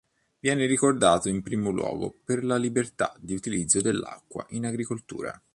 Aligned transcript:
Viene 0.39 0.65
ricordato 0.65 1.29
in 1.29 1.43
primo 1.43 1.69
luogo 1.69 2.21
per 2.25 2.43
la 2.43 2.57
libertà 2.57 3.13
di 3.19 3.35
utilizzo 3.35 3.81
dell'acqua 3.81 4.43
in 4.49 4.65
agricoltura. 4.65 5.39